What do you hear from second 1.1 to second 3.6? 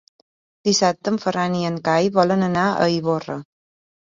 en Ferran i en Cai volen anar a Ivorra.